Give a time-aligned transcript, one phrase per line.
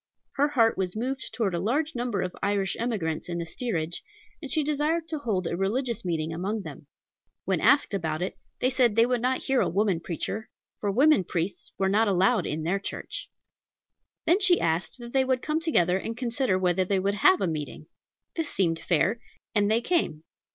[0.31, 4.01] Her heart was moved toward a large number of Irish emigrants in the steerage,
[4.41, 6.87] and she desired to hold a religious meeting among them.
[7.45, 11.23] When asked about it, they said they would not hear a woman preacher, for women
[11.23, 13.29] priests were not allowed in their church.
[14.25, 17.45] Then she asked that they would come together and consider whether they would have a
[17.45, 17.85] meeting.
[18.35, 19.19] This seemed fair,
[19.53, 20.23] and they came.